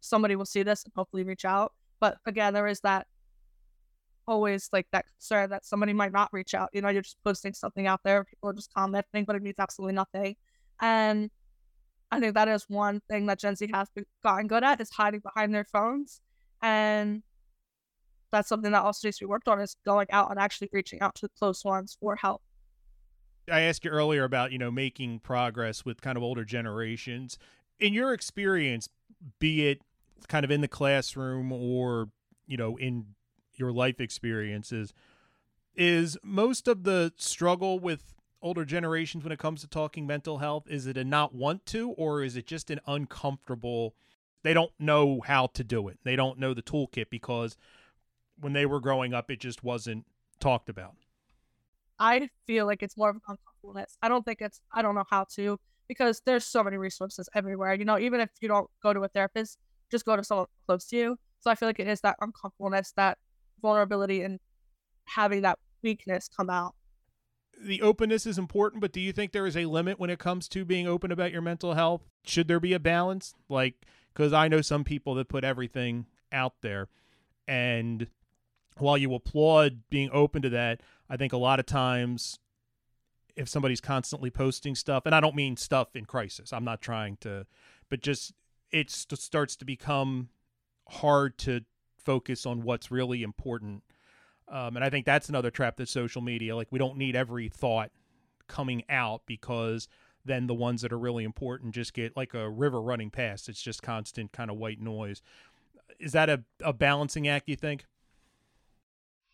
somebody 0.00 0.36
will 0.36 0.44
see 0.44 0.62
this 0.62 0.84
and 0.84 0.92
hopefully 0.94 1.24
reach 1.24 1.44
out. 1.44 1.72
But 2.00 2.18
again, 2.26 2.52
there 2.52 2.66
is 2.66 2.80
that 2.80 3.06
always 4.26 4.68
like 4.72 4.86
that 4.92 5.06
concern 5.06 5.50
that 5.50 5.64
somebody 5.64 5.92
might 5.92 6.12
not 6.12 6.32
reach 6.32 6.54
out. 6.54 6.68
You 6.72 6.82
know, 6.82 6.88
you're 6.88 7.02
just 7.02 7.22
posting 7.24 7.54
something 7.54 7.86
out 7.86 8.00
there, 8.04 8.24
people 8.24 8.50
are 8.50 8.52
just 8.52 8.72
commenting, 8.72 9.24
but 9.24 9.36
it 9.36 9.42
means 9.42 9.56
absolutely 9.58 9.94
nothing. 9.94 10.36
And 10.80 11.30
I 12.10 12.20
think 12.20 12.34
that 12.34 12.48
is 12.48 12.64
one 12.68 13.00
thing 13.08 13.26
that 13.26 13.38
Gen 13.38 13.56
Z 13.56 13.68
has 13.72 13.88
gotten 14.22 14.46
good 14.46 14.64
at 14.64 14.80
is 14.80 14.90
hiding 14.90 15.20
behind 15.20 15.54
their 15.54 15.64
phones. 15.64 16.20
And 16.62 17.22
that's 18.32 18.48
something 18.48 18.72
that 18.72 18.82
also 18.82 19.06
needs 19.08 19.18
to 19.18 19.24
be 19.24 19.28
worked 19.28 19.48
on 19.48 19.60
is 19.60 19.76
going 19.84 20.06
out 20.10 20.30
and 20.30 20.38
actually 20.38 20.68
reaching 20.72 21.00
out 21.00 21.14
to 21.16 21.28
close 21.28 21.64
ones 21.64 21.96
for 22.00 22.16
help. 22.16 22.42
I 23.50 23.60
asked 23.60 23.84
you 23.84 23.90
earlier 23.90 24.24
about, 24.24 24.52
you 24.52 24.58
know, 24.58 24.70
making 24.70 25.20
progress 25.20 25.84
with 25.84 26.00
kind 26.00 26.16
of 26.16 26.22
older 26.22 26.44
generations. 26.44 27.38
in 27.78 27.92
your 27.92 28.12
experience, 28.12 28.88
be 29.38 29.68
it 29.68 29.82
kind 30.28 30.44
of 30.44 30.50
in 30.50 30.60
the 30.60 30.68
classroom 30.68 31.52
or 31.52 32.08
you 32.46 32.56
know 32.56 32.76
in 32.76 33.06
your 33.54 33.72
life 33.72 34.00
experiences, 34.00 34.92
is 35.74 36.16
most 36.22 36.68
of 36.68 36.84
the 36.84 37.12
struggle 37.16 37.78
with 37.78 38.14
older 38.42 38.64
generations 38.64 39.24
when 39.24 39.32
it 39.32 39.38
comes 39.38 39.60
to 39.60 39.66
talking 39.66 40.06
mental 40.06 40.38
health? 40.38 40.64
Is 40.68 40.86
it 40.86 40.96
a 40.96 41.04
not 41.04 41.34
want 41.34 41.66
to, 41.66 41.90
or 41.90 42.22
is 42.22 42.36
it 42.36 42.46
just 42.46 42.70
an 42.70 42.80
uncomfortable? 42.86 43.94
They 44.42 44.54
don't 44.54 44.72
know 44.78 45.20
how 45.20 45.48
to 45.48 45.64
do 45.64 45.88
it. 45.88 45.98
They 46.04 46.16
don't 46.16 46.38
know 46.38 46.54
the 46.54 46.62
toolkit 46.62 47.10
because 47.10 47.56
when 48.40 48.52
they 48.52 48.66
were 48.66 48.80
growing 48.80 49.14
up, 49.14 49.30
it 49.30 49.40
just 49.40 49.64
wasn't 49.64 50.06
talked 50.40 50.68
about. 50.68 50.94
I 51.98 52.30
feel 52.46 52.66
like 52.66 52.82
it's 52.82 52.96
more 52.96 53.10
of 53.10 53.16
a 53.16 53.20
uncomfortableness. 53.28 53.98
I 54.02 54.08
don't 54.08 54.24
think 54.24 54.40
it's, 54.40 54.60
I 54.72 54.82
don't 54.82 54.94
know 54.94 55.04
how 55.10 55.24
to 55.34 55.58
because 55.88 56.22
there's 56.24 56.44
so 56.44 56.62
many 56.62 56.76
resources 56.76 57.28
everywhere. 57.34 57.74
You 57.74 57.84
know, 57.84 57.98
even 57.98 58.20
if 58.20 58.30
you 58.40 58.48
don't 58.48 58.70
go 58.82 58.92
to 58.92 59.00
a 59.00 59.08
therapist, 59.08 59.58
just 59.90 60.04
go 60.04 60.14
to 60.14 60.22
someone 60.22 60.46
close 60.66 60.84
to 60.86 60.96
you. 60.96 61.18
So 61.40 61.50
I 61.50 61.54
feel 61.54 61.68
like 61.68 61.80
it 61.80 61.88
is 61.88 62.00
that 62.02 62.16
uncomfortableness, 62.20 62.92
that 62.96 63.18
vulnerability, 63.60 64.22
and 64.22 64.38
having 65.06 65.42
that 65.42 65.58
weakness 65.82 66.28
come 66.28 66.50
out. 66.50 66.74
The 67.60 67.82
openness 67.82 68.26
is 68.26 68.38
important, 68.38 68.80
but 68.80 68.92
do 68.92 69.00
you 69.00 69.12
think 69.12 69.32
there 69.32 69.46
is 69.46 69.56
a 69.56 69.66
limit 69.66 69.98
when 69.98 70.10
it 70.10 70.18
comes 70.18 70.48
to 70.48 70.64
being 70.64 70.86
open 70.86 71.10
about 71.10 71.32
your 71.32 71.42
mental 71.42 71.74
health? 71.74 72.02
Should 72.24 72.48
there 72.48 72.60
be 72.60 72.72
a 72.72 72.78
balance? 72.78 73.34
Like, 73.48 73.74
because 74.12 74.32
I 74.32 74.48
know 74.48 74.60
some 74.60 74.84
people 74.84 75.14
that 75.16 75.28
put 75.28 75.44
everything 75.44 76.06
out 76.32 76.54
there. 76.60 76.88
And 77.46 78.08
while 78.76 78.96
you 78.96 79.12
applaud 79.14 79.82
being 79.90 80.10
open 80.12 80.42
to 80.42 80.50
that, 80.50 80.82
I 81.10 81.16
think 81.16 81.32
a 81.32 81.38
lot 81.38 81.58
of 81.58 81.66
times 81.66 82.38
if 83.34 83.48
somebody's 83.48 83.80
constantly 83.80 84.30
posting 84.30 84.74
stuff, 84.74 85.06
and 85.06 85.14
I 85.14 85.20
don't 85.20 85.36
mean 85.36 85.56
stuff 85.56 85.94
in 85.94 86.04
crisis, 86.04 86.52
I'm 86.52 86.64
not 86.64 86.80
trying 86.80 87.16
to, 87.18 87.46
but 87.88 88.02
just 88.02 88.32
it 88.70 88.90
starts 88.90 89.56
to 89.56 89.64
become 89.64 90.28
hard 90.88 91.38
to 91.38 91.62
focus 91.96 92.44
on 92.46 92.62
what's 92.62 92.90
really 92.90 93.22
important. 93.22 93.82
Um, 94.50 94.76
and 94.76 94.84
I 94.84 94.90
think 94.90 95.04
that's 95.04 95.28
another 95.28 95.50
trap 95.50 95.76
that 95.76 95.88
social 95.88 96.22
media, 96.22 96.56
like 96.56 96.68
we 96.70 96.78
don't 96.78 96.96
need 96.96 97.14
every 97.14 97.48
thought 97.48 97.90
coming 98.46 98.82
out 98.88 99.22
because 99.26 99.88
then 100.24 100.46
the 100.46 100.54
ones 100.54 100.82
that 100.82 100.92
are 100.92 100.98
really 100.98 101.24
important 101.24 101.74
just 101.74 101.92
get 101.92 102.16
like 102.16 102.34
a 102.34 102.48
river 102.48 102.80
running 102.80 103.10
past. 103.10 103.48
It's 103.48 103.60
just 103.60 103.82
constant 103.82 104.32
kind 104.32 104.50
of 104.50 104.56
white 104.56 104.80
noise. 104.80 105.22
Is 105.98 106.12
that 106.12 106.30
a, 106.30 106.44
a 106.62 106.72
balancing 106.72 107.28
act, 107.28 107.48
you 107.48 107.56
think? 107.56 107.84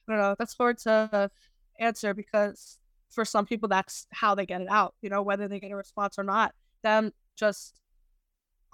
I 0.09 0.13
don't 0.13 0.21
know. 0.21 0.37
That's 0.39 0.57
hard 0.57 0.79
to 0.79 1.31
answer 1.79 2.15
because 2.15 2.79
for 3.11 3.25
some 3.25 3.47
people, 3.47 3.69
that's 3.69 4.07
how 4.11 4.35
they 4.35 4.47
get 4.47 4.61
it 4.61 4.69
out, 4.69 4.95
you 5.01 5.11
know, 5.11 5.23
whether 5.23 5.47
they 5.49 5.61
get 5.61 5.71
a 5.71 5.77
response 5.77 6.19
or 6.19 6.25
not. 6.25 6.55
Them 6.83 7.13
just 7.37 7.81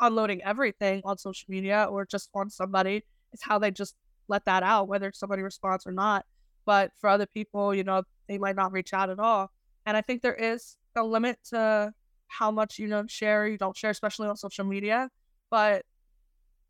unloading 0.00 0.42
everything 0.42 1.02
on 1.04 1.18
social 1.18 1.46
media 1.48 1.86
or 1.90 2.06
just 2.06 2.30
on 2.34 2.48
somebody 2.50 3.04
is 3.32 3.42
how 3.42 3.58
they 3.58 3.70
just 3.70 3.94
let 4.30 4.46
that 4.46 4.62
out, 4.62 4.88
whether 4.88 5.12
somebody 5.14 5.42
responds 5.42 5.86
or 5.86 5.92
not. 5.92 6.24
But 6.64 6.92
for 6.98 7.08
other 7.08 7.26
people, 7.26 7.74
you 7.74 7.84
know, 7.84 8.04
they 8.28 8.38
might 8.38 8.56
not 8.56 8.72
reach 8.72 8.94
out 8.94 9.10
at 9.10 9.18
all. 9.18 9.50
And 9.84 9.96
I 9.96 10.00
think 10.00 10.22
there 10.22 10.34
is 10.34 10.76
a 10.96 11.02
limit 11.04 11.38
to 11.50 11.92
how 12.28 12.50
much 12.50 12.78
you 12.78 12.86
know 12.86 13.04
share 13.08 13.46
you 13.46 13.58
don't 13.58 13.76
share, 13.76 13.90
especially 13.90 14.28
on 14.28 14.36
social 14.36 14.64
media. 14.64 15.10
But 15.50 15.84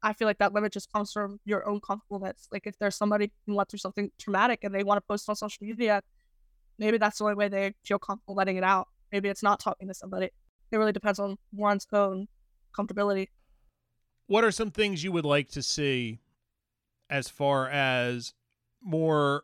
I 0.03 0.15
feel 0.15 0.27
like 0.27 0.39
that 0.39 0.55
limit 0.55 0.73
just 0.73 0.91
comes 0.93 1.13
from 1.13 1.39
your 1.45 1.69
own 1.69 1.81
comfortableness. 1.81 2.49
Like 2.51 2.67
if 2.67 2.79
there's 2.79 2.97
somebody 2.97 3.31
who 3.47 3.55
went 3.55 3.69
through 3.69 3.81
something 3.81 4.11
traumatic 4.19 4.61
and 4.65 4.75
they 4.75 4.83
want 4.83 4.97
to 4.97 5.03
post 5.03 5.29
on 5.29 5.37
social 5.37 5.67
media, 5.67 6.03
maybe 6.79 6.97
that's 6.97 7.19
the 7.19 7.25
only 7.25 7.37
way 7.37 7.49
they 7.49 7.75
feel 7.85 7.99
comfortable 7.99 8.35
letting 8.35 8.57
it 8.57 8.65
out. 8.65 8.89
Maybe 9.13 9.29
it's 9.29 9.43
not 9.43 9.61
talking 9.61 9.89
to 9.89 9.95
somebody. 9.95 10.31
It 10.73 10.77
really 10.79 10.93
depends 10.93 11.19
on 11.19 11.37
one's 11.53 11.87
own 11.93 12.29
comfortability. 12.73 13.29
What 14.29 14.45
are 14.45 14.53
some 14.53 14.71
things 14.71 15.05
you 15.05 15.13
would 15.13 15.27
like 15.27 15.51
to 15.51 15.63
see 15.63 16.21
as 17.11 17.29
far 17.29 17.69
as 17.69 18.33
more 18.83 19.43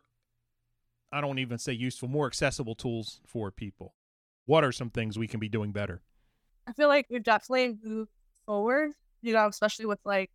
I 1.11 1.21
don't 1.21 1.39
even 1.39 1.57
say 1.57 1.73
useful, 1.73 2.09
more 2.09 2.27
accessible 2.27 2.75
tools 2.75 3.21
for 3.25 3.51
people? 3.51 3.93
What 4.45 4.63
are 4.63 4.71
some 4.71 4.89
things 4.89 5.17
we 5.17 5.27
can 5.27 5.39
be 5.39 5.49
doing 5.49 5.71
better? 5.71 6.01
I 6.67 6.73
feel 6.73 6.87
like 6.87 7.07
we've 7.09 7.23
definitely 7.23 7.77
moved 7.83 8.11
forward, 8.45 8.91
you 9.21 9.33
know, 9.33 9.47
especially 9.47 9.85
with 9.85 9.99
like 10.05 10.31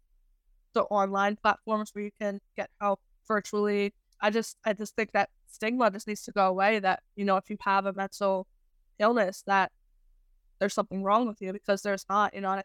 the 0.75 0.83
online 0.85 1.37
platforms 1.37 1.91
where 1.93 2.05
you 2.05 2.11
can 2.21 2.41
get 2.57 2.71
help 2.81 3.01
virtually. 3.27 3.93
I 4.21 4.31
just 4.31 4.57
I 4.65 4.73
just 4.73 4.95
think 4.97 5.13
that 5.13 5.31
stigma 5.47 5.91
just 5.91 6.07
needs 6.07 6.23
to 6.25 6.33
go 6.33 6.47
away 6.47 6.79
that, 6.79 7.03
you 7.17 7.25
know, 7.25 7.37
if 7.37 7.51
you 7.51 7.57
have 7.61 7.87
a 7.87 7.93
mental 7.93 8.47
illness 8.99 9.43
that 9.47 9.73
there's 10.59 10.75
something 10.75 11.03
wrong 11.03 11.27
with 11.27 11.41
you 11.41 11.53
because 11.53 11.83
there's 11.83 12.07
not, 12.09 12.35
you 12.35 12.41
know, 12.41 12.63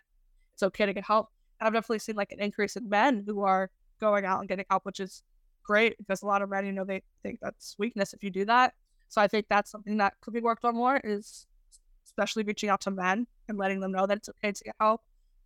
it's 0.53 0.63
okay 0.63 0.85
to 0.85 0.93
get 0.93 1.05
help. 1.05 1.29
And 1.59 1.67
I've 1.67 1.73
definitely 1.73 1.99
seen 1.99 2.15
like 2.15 2.31
an 2.31 2.39
increase 2.39 2.75
in 2.75 2.87
men 2.87 3.23
who 3.25 3.41
are 3.41 3.69
going 3.99 4.25
out 4.25 4.39
and 4.39 4.49
getting 4.49 4.65
help, 4.69 4.85
which 4.85 4.99
is 4.99 5.23
great 5.63 5.97
because 5.97 6.21
a 6.21 6.25
lot 6.25 6.41
of 6.41 6.49
men, 6.49 6.65
you 6.65 6.71
know, 6.71 6.85
they 6.85 7.03
think 7.23 7.39
that's 7.41 7.75
weakness 7.77 8.13
if 8.13 8.23
you 8.23 8.29
do 8.29 8.45
that. 8.45 8.73
So 9.09 9.21
I 9.21 9.27
think 9.27 9.45
that's 9.49 9.71
something 9.71 9.97
that 9.97 10.13
could 10.21 10.33
be 10.33 10.41
worked 10.41 10.65
on 10.65 10.75
more 10.75 10.99
is 11.03 11.45
especially 12.05 12.43
reaching 12.43 12.69
out 12.69 12.81
to 12.81 12.91
men 12.91 13.27
and 13.47 13.57
letting 13.57 13.79
them 13.79 13.91
know 13.91 14.05
that 14.05 14.17
it's 14.17 14.29
okay 14.29 14.51
to 14.51 14.63
get 14.63 14.75
help 14.79 15.01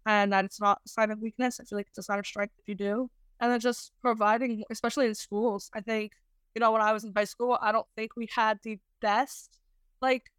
and 0.05 0.31
that 0.33 0.45
it's 0.45 0.59
not 0.59 0.79
a 0.85 0.89
sign 0.89 1.11
of 1.11 1.19
weakness. 1.19 1.59
I 1.59 1.65
feel 1.65 1.77
like 1.77 1.87
it's 1.87 1.97
a 1.97 2.03
sign 2.03 2.19
of 2.19 2.25
strength 2.25 2.53
if 2.59 2.67
you 2.67 2.75
do. 2.75 3.09
And 3.39 3.51
then 3.51 3.59
just 3.59 3.91
providing, 4.01 4.63
especially 4.69 5.07
in 5.07 5.15
schools, 5.15 5.69
I 5.73 5.81
think, 5.81 6.13
you 6.55 6.59
know, 6.59 6.71
when 6.71 6.81
I 6.81 6.93
was 6.93 7.03
in 7.03 7.13
high 7.15 7.23
school, 7.23 7.57
I 7.61 7.71
don't 7.71 7.87
think 7.95 8.15
we 8.15 8.27
had 8.33 8.59
the 8.63 8.79
best 9.01 9.59
like 10.01 10.31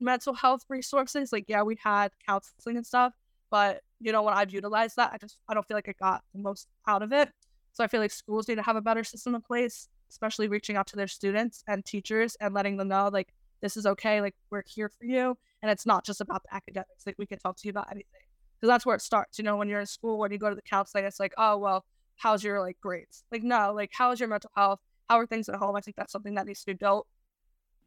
mental 0.00 0.34
health 0.34 0.62
resources. 0.68 1.32
Like, 1.32 1.44
yeah, 1.48 1.62
we 1.62 1.76
had 1.82 2.12
counseling 2.26 2.76
and 2.76 2.86
stuff, 2.86 3.12
but 3.50 3.82
you 4.00 4.12
know, 4.12 4.22
when 4.22 4.34
I've 4.34 4.52
utilized 4.52 4.96
that, 4.96 5.12
I 5.12 5.18
just 5.18 5.38
I 5.48 5.54
don't 5.54 5.66
feel 5.66 5.76
like 5.76 5.88
I 5.88 5.94
got 5.98 6.22
the 6.34 6.40
most 6.40 6.68
out 6.86 7.02
of 7.02 7.12
it. 7.12 7.30
So 7.74 7.82
I 7.82 7.88
feel 7.88 8.00
like 8.00 8.12
schools 8.12 8.48
need 8.48 8.54
to 8.54 8.62
have 8.62 8.76
a 8.76 8.80
better 8.80 9.04
system 9.04 9.34
in 9.34 9.42
place, 9.42 9.88
especially 10.08 10.48
reaching 10.48 10.76
out 10.76 10.86
to 10.88 10.96
their 10.96 11.08
students 11.08 11.62
and 11.66 11.84
teachers 11.84 12.36
and 12.40 12.54
letting 12.54 12.76
them 12.76 12.88
know 12.88 13.10
like 13.12 13.34
this 13.60 13.76
is 13.76 13.84
okay, 13.84 14.20
like 14.20 14.34
we're 14.50 14.62
here 14.66 14.88
for 14.88 15.04
you, 15.04 15.36
and 15.60 15.70
it's 15.70 15.84
not 15.84 16.04
just 16.04 16.20
about 16.20 16.42
the 16.44 16.54
academics. 16.54 17.04
Like 17.04 17.16
we 17.18 17.26
can 17.26 17.38
talk 17.38 17.56
to 17.56 17.66
you 17.66 17.70
about 17.70 17.90
anything 17.90 18.22
because 18.56 18.68
that's 18.68 18.86
where 18.86 18.94
it 18.94 19.02
starts. 19.02 19.38
You 19.38 19.44
know, 19.44 19.56
when 19.56 19.68
you're 19.68 19.80
in 19.80 19.86
school, 19.86 20.18
when 20.18 20.30
you 20.30 20.38
go 20.38 20.48
to 20.48 20.54
the 20.54 20.62
counseling, 20.62 21.04
it's 21.04 21.18
like, 21.18 21.34
oh 21.36 21.58
well, 21.58 21.84
how's 22.16 22.44
your 22.44 22.60
like 22.60 22.78
grades? 22.80 23.24
Like 23.32 23.42
no, 23.42 23.72
like 23.74 23.90
how's 23.92 24.20
your 24.20 24.28
mental 24.28 24.50
health? 24.54 24.80
How 25.08 25.18
are 25.18 25.26
things 25.26 25.48
at 25.48 25.56
home? 25.56 25.74
I 25.74 25.80
think 25.80 25.96
that's 25.96 26.12
something 26.12 26.34
that 26.34 26.46
needs 26.46 26.60
to 26.60 26.66
be 26.66 26.74
built 26.74 27.08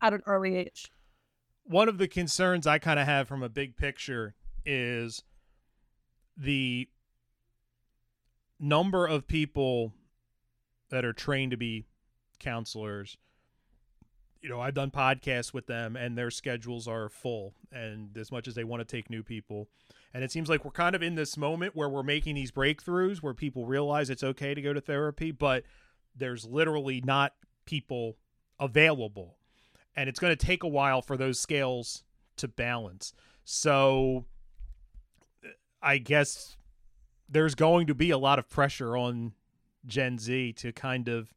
at 0.02 0.14
an 0.14 0.22
early 0.26 0.58
age. 0.58 0.92
One 1.64 1.88
of 1.88 1.98
the 1.98 2.08
concerns 2.08 2.68
I 2.68 2.78
kind 2.78 3.00
of 3.00 3.06
have 3.06 3.28
from 3.28 3.42
a 3.42 3.50
big 3.50 3.78
picture 3.78 4.36
is 4.66 5.24
the 6.36 6.90
number 8.60 9.06
of 9.06 9.28
people 9.28 9.94
that 10.90 11.06
are 11.06 11.14
trained 11.14 11.52
to 11.52 11.58
be 11.58 11.86
counselors 12.40 13.18
you 14.42 14.50
know 14.50 14.62
i've 14.62 14.74
done 14.74 14.92
podcasts 14.92 15.54
with 15.54 15.68
them 15.68 15.96
and 15.96 16.18
their 16.18 16.30
schedules 16.32 16.88
are 16.88 17.10
full 17.10 17.54
and 17.72 18.18
as 18.18 18.32
much 18.32 18.48
as 18.48 18.56
they 18.56 18.64
want 18.64 18.80
to 18.80 18.86
take 18.86 19.10
new 19.10 19.24
people. 19.24 19.68
And 20.14 20.24
it 20.24 20.32
seems 20.32 20.50
like 20.50 20.64
we're 20.64 20.72
kind 20.72 20.96
of 20.96 21.04
in 21.04 21.16
this 21.16 21.38
moment 21.38 21.76
where 21.76 21.90
we're 21.90 22.04
making 22.04 22.36
these 22.36 22.52
breakthroughs 22.52 23.18
where 23.18 23.34
people 23.34 23.66
realize 23.66 24.10
it's 24.10 24.24
okay 24.24 24.54
to 24.54 24.62
go 24.62 24.74
to 24.74 24.82
therapy 24.82 25.32
but 25.32 25.64
there's 26.16 26.46
literally 26.46 27.02
not 27.02 27.34
people 27.66 28.18
available. 28.60 29.38
And 29.96 30.10
it's 30.10 30.20
going 30.20 30.36
to 30.36 30.46
take 30.46 30.64
a 30.64 30.68
while 30.68 31.02
for 31.02 31.18
those 31.18 31.40
scales 31.40 32.04
to 32.38 32.48
balance. 32.48 33.14
So 33.44 34.26
I 35.82 35.98
guess 35.98 36.57
there's 37.30 37.56
going 37.56 37.88
to 37.88 37.96
be 37.96 38.10
a 38.10 38.18
lot 38.18 38.40
of 38.40 38.50
pressure 38.50 38.96
on 38.96 39.34
Gen 39.86 40.18
Z 40.18 40.54
to 40.54 40.72
kind 40.72 41.08
of 41.08 41.34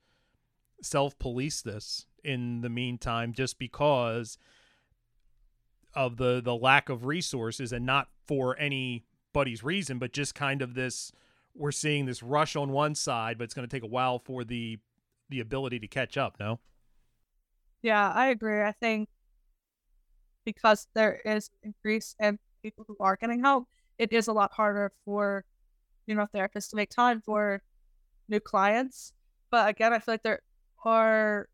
self 0.83 1.19
police 1.19 1.63
this 1.63 2.07
in 2.25 2.61
the 2.61 2.69
meantime, 2.69 3.33
just 3.33 3.59
because 3.59 4.39
of 5.95 6.17
the 6.17 6.41
the 6.43 6.55
lack 6.55 6.89
of 6.89 7.05
resources 7.05 7.73
and 7.73 7.85
not 7.85 8.09
for 8.27 8.57
anybody's 8.59 9.65
reason, 9.65 9.99
but 9.99 10.13
just 10.13 10.35
kind 10.35 10.63
of 10.63 10.75
this 10.75 11.13
we're 11.55 11.73
seeing 11.73 12.07
this 12.07 12.23
rush 12.23 12.55
on 12.55 12.71
one 12.71 12.95
side, 12.95 13.37
but 13.39 13.45
it's 13.45 13.55
going 13.55 13.67
to 13.67 13.77
take 13.77 13.83
a 13.83 13.89
while 13.89 14.19
for 14.19 14.45
the 14.45 14.79
the 15.29 15.41
ability 15.41 15.79
to 15.81 15.87
catch 15.89 16.17
up. 16.17 16.37
No. 16.39 16.61
Yeah, 17.83 18.13
I 18.13 18.27
agree. 18.29 18.63
I 18.63 18.73
think 18.73 19.09
because 20.45 20.87
there 20.95 21.21
is 21.25 21.51
increase 21.63 22.15
in 22.19 22.39
people 22.63 22.85
who 22.87 22.97
are 23.01 23.17
getting 23.17 23.41
help, 23.41 23.69
it 23.99 24.13
is 24.13 24.29
a 24.29 24.33
lot 24.33 24.53
harder 24.53 24.93
for, 25.05 25.45
you 26.11 26.17
know, 26.17 26.27
therapists 26.35 26.69
to 26.71 26.77
make 26.77 26.91
time 26.91 27.21
for 27.21 27.63
new 28.29 28.41
clients. 28.41 29.13
But 29.49 29.69
again, 29.69 29.93
I 29.93 30.01
feel 30.01 30.15
like 30.15 30.25
there 30.25 30.41
are 30.85 31.49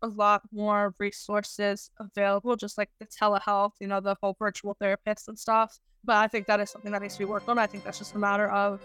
a 0.00 0.06
lot 0.06 0.40
more 0.50 0.94
resources 0.98 1.90
available, 2.00 2.56
just 2.56 2.78
like 2.78 2.88
the 2.98 3.04
telehealth, 3.04 3.72
you 3.78 3.86
know, 3.86 4.00
the 4.00 4.16
whole 4.22 4.34
virtual 4.38 4.74
therapists 4.80 5.28
and 5.28 5.38
stuff. 5.38 5.78
But 6.02 6.16
I 6.16 6.28
think 6.28 6.46
that 6.46 6.60
is 6.60 6.70
something 6.70 6.92
that 6.92 7.02
needs 7.02 7.14
to 7.14 7.18
be 7.18 7.24
worked 7.26 7.46
on. 7.50 7.58
I 7.58 7.66
think 7.66 7.84
that's 7.84 7.98
just 7.98 8.14
a 8.14 8.18
matter 8.18 8.48
of 8.48 8.80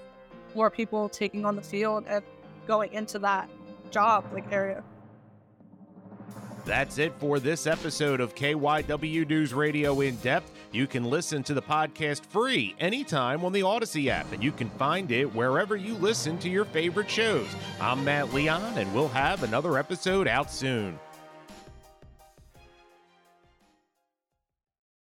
more 0.54 0.70
people 0.70 1.08
taking 1.08 1.46
on 1.46 1.56
the 1.56 1.62
field 1.62 2.04
and 2.10 2.22
going 2.68 2.92
into 2.92 3.20
that 3.20 3.50
job 3.90 4.26
like 4.34 4.52
area. 4.52 4.84
That's 6.66 6.98
it 6.98 7.14
for 7.20 7.40
this 7.40 7.68
episode 7.68 8.20
of 8.20 8.36
KYW 8.36 9.30
News 9.30 9.54
Radio 9.54 10.02
in 10.02 10.18
depth. 10.18 10.52
You 10.74 10.88
can 10.88 11.04
listen 11.04 11.44
to 11.44 11.54
the 11.54 11.62
podcast 11.62 12.26
free 12.26 12.74
anytime 12.80 13.46
on 13.46 13.54
the 13.54 13.62
Audacy 13.62 14.08
app, 14.08 14.32
and 14.32 14.44
you 14.44 14.52
can 14.52 14.72
find 14.72 15.12
it 15.12 15.26
wherever 15.26 15.76
you 15.76 15.94
listen 15.94 16.40
to 16.40 16.50
your 16.50 16.66
favorite 16.66 17.08
shows. 17.12 17.46
I'm 17.80 18.04
Matt 18.04 18.34
Leon, 18.34 18.80
and 18.80 18.92
we'll 18.92 19.08
have 19.10 19.44
another 19.44 19.78
episode 19.78 20.28
out 20.28 20.50
soon. 20.52 21.00